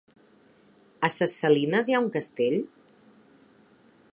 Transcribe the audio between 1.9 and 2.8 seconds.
hi ha un castell?